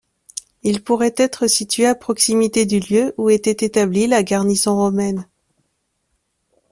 [0.63, 5.27] Il pourrait être situé à proximité du lieu où était établie la garnison romaine.